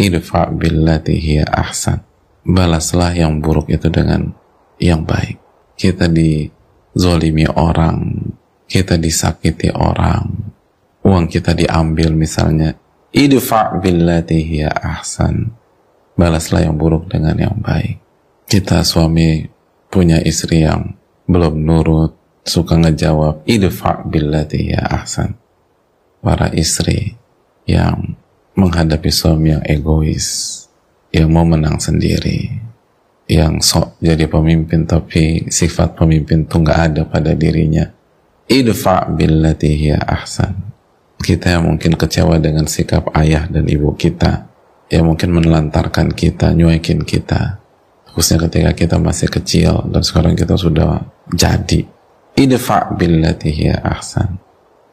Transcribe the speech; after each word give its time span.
idfa 0.00 0.48
billati 0.48 1.20
hiya 1.20 1.44
ahsan. 1.44 2.00
Balaslah 2.40 3.12
yang 3.12 3.44
buruk 3.44 3.68
itu 3.68 3.92
dengan 3.92 4.32
yang 4.80 5.04
baik. 5.04 5.36
Kita 5.76 6.08
dizolimi 6.08 7.44
orang 7.44 8.32
kita 8.70 8.96
disakiti 8.96 9.68
orang 9.74 10.54
uang 11.04 11.26
kita 11.28 11.52
diambil 11.52 12.14
misalnya. 12.16 12.72
Idfa 13.10 13.82
billati 13.82 14.38
hiya 14.38 14.70
ahsan. 14.70 15.50
Balaslah 16.14 16.70
yang 16.70 16.78
buruk 16.78 17.10
dengan 17.10 17.34
yang 17.34 17.58
baik. 17.58 17.98
Kita 18.46 18.86
suami 18.86 19.42
punya 19.90 20.22
istri 20.22 20.62
yang 20.62 20.94
belum 21.26 21.58
nurut 21.66 22.14
suka 22.46 22.78
ngejawab 22.78 23.42
idfa 23.50 24.06
billati 24.06 24.70
hiya 24.70 24.86
ahsan. 24.86 25.34
Para 26.22 26.52
istri 26.54 27.18
yang 27.66 28.19
menghadapi 28.60 29.08
suami 29.08 29.56
yang 29.56 29.64
egois, 29.64 30.26
yang 31.10 31.32
mau 31.32 31.48
menang 31.48 31.80
sendiri, 31.80 32.60
yang 33.30 33.62
sok 33.62 33.96
jadi 34.02 34.26
pemimpin 34.26 34.84
tapi 34.84 35.46
sifat 35.46 35.94
pemimpin 35.94 36.44
itu 36.44 36.56
nggak 36.60 36.80
ada 36.90 37.02
pada 37.06 37.32
dirinya. 37.32 37.86
Idfa 38.50 39.06
billati 39.14 39.70
hiya 39.78 40.02
ahsan. 40.02 40.74
Kita 41.20 41.54
yang 41.54 41.70
mungkin 41.70 41.94
kecewa 41.94 42.42
dengan 42.42 42.66
sikap 42.66 43.14
ayah 43.14 43.46
dan 43.46 43.70
ibu 43.70 43.94
kita, 43.94 44.50
yang 44.90 45.06
mungkin 45.06 45.30
menelantarkan 45.36 46.10
kita, 46.10 46.50
nyuekin 46.56 47.06
kita, 47.06 47.62
khususnya 48.10 48.50
ketika 48.50 48.70
kita 48.74 48.96
masih 48.98 49.30
kecil 49.30 49.86
dan 49.86 50.02
sekarang 50.02 50.34
kita 50.34 50.58
sudah 50.58 51.04
jadi. 51.30 51.86
Idfa 52.34 52.96
billati 52.96 53.52
hiya 53.52 53.84
ahsan. 53.84 54.40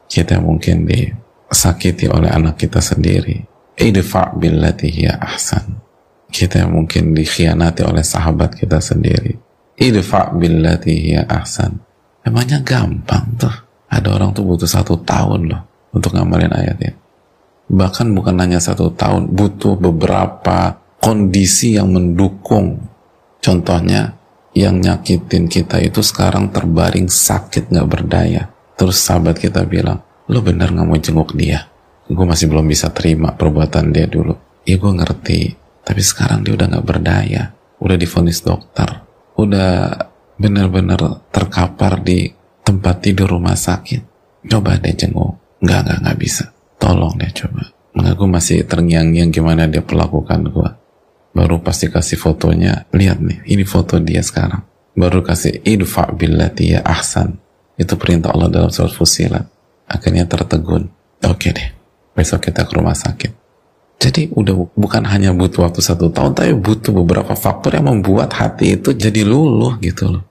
Kita 0.06 0.38
mungkin 0.38 0.84
disakiti 0.84 2.06
oleh 2.06 2.28
anak 2.28 2.60
kita 2.60 2.78
sendiri, 2.78 3.47
idfa 3.78 4.34
billati 4.34 4.90
hiya 4.90 5.16
ahsan. 5.22 5.78
Kita 6.28 6.68
mungkin 6.68 7.16
dikhianati 7.16 7.86
oleh 7.86 8.04
sahabat 8.04 8.58
kita 8.58 8.82
sendiri. 8.82 9.32
Idfa 9.78 10.34
billati 10.34 10.92
hiya 10.92 11.24
ahsan. 11.24 11.78
Emangnya 12.26 12.60
gampang 12.60 13.38
tuh 13.38 13.54
ada 13.88 14.08
orang 14.12 14.36
tuh 14.36 14.44
butuh 14.44 14.68
satu 14.68 15.00
tahun 15.00 15.48
loh 15.48 15.62
untuk 15.96 16.12
ngamalin 16.12 16.52
ayat 16.52 16.76
ini 16.82 17.08
bahkan 17.68 18.08
bukan 18.16 18.40
hanya 18.40 18.58
satu 18.58 18.96
tahun 18.96 19.28
butuh 19.36 19.76
beberapa 19.76 20.80
kondisi 20.98 21.76
yang 21.76 21.92
mendukung. 21.92 22.80
Contohnya 23.38 24.18
yang 24.56 24.82
nyakitin 24.82 25.46
kita 25.46 25.78
itu 25.78 26.02
sekarang 26.02 26.50
terbaring 26.50 27.06
sakit 27.06 27.70
nggak 27.70 27.88
berdaya. 27.88 28.50
Terus 28.74 28.98
sahabat 28.98 29.38
kita 29.38 29.62
bilang 29.68 30.02
lo 30.26 30.40
benar 30.42 30.72
nggak 30.72 30.86
mau 30.88 30.98
jenguk 30.98 31.36
dia 31.36 31.68
gue 32.08 32.26
masih 32.26 32.48
belum 32.48 32.64
bisa 32.64 32.88
terima 32.90 33.36
perbuatan 33.36 33.92
dia 33.92 34.08
dulu. 34.08 34.32
Ya 34.64 34.80
gue 34.80 34.92
ngerti. 34.92 35.40
Tapi 35.84 36.00
sekarang 36.00 36.44
dia 36.44 36.56
udah 36.56 36.66
nggak 36.68 36.86
berdaya. 36.86 37.52
Udah 37.80 37.96
difonis 38.00 38.40
dokter. 38.40 39.04
Udah 39.36 39.92
benar-benar 40.40 41.28
terkapar 41.28 42.00
di 42.00 42.32
tempat 42.64 43.04
tidur 43.04 43.36
rumah 43.36 43.56
sakit. 43.56 44.02
Coba 44.48 44.80
deh 44.80 44.96
jenguk 44.96 45.60
nggak 45.60 45.80
nggak 45.84 45.98
nggak 46.04 46.18
bisa. 46.18 46.44
Tolong 46.80 47.16
deh 47.20 47.32
coba. 47.32 47.64
Enggak, 47.98 48.14
gue 48.14 48.28
masih 48.30 48.58
terngiang-ngiang 48.62 49.30
gimana 49.34 49.66
dia 49.66 49.82
perlakukan 49.82 50.46
gue 50.54 50.70
baru 51.38 51.62
pasti 51.62 51.86
kasih 51.86 52.18
fotonya 52.18 52.90
lihat 52.90 53.22
nih 53.22 53.46
ini 53.46 53.62
foto 53.62 54.02
dia 54.02 54.24
sekarang. 54.24 54.64
Baru 54.98 55.22
kasih 55.22 55.62
idfa 55.62 56.10
billati 56.10 56.74
ya 56.74 56.82
ahsan. 56.82 57.38
Itu 57.78 57.94
perintah 57.94 58.34
Allah 58.34 58.50
dalam 58.50 58.70
surat 58.74 58.90
fusilat 58.90 59.46
akhirnya 59.86 60.26
tertegun. 60.26 60.90
Oke 61.22 61.50
okay 61.50 61.52
deh 61.54 61.77
besok 62.18 62.50
kita 62.50 62.66
ke 62.66 62.72
rumah 62.74 62.98
sakit. 62.98 63.32
Jadi 63.98 64.30
udah 64.30 64.54
bukan 64.78 65.02
hanya 65.10 65.34
butuh 65.34 65.66
waktu 65.66 65.82
satu 65.82 66.10
tahun, 66.10 66.34
tapi 66.34 66.54
butuh 66.54 66.94
beberapa 67.02 67.34
faktor 67.34 67.78
yang 67.78 67.90
membuat 67.90 68.30
hati 68.34 68.78
itu 68.78 68.94
jadi 68.94 69.26
luluh 69.26 69.78
gitu 69.82 70.18
loh. 70.18 70.27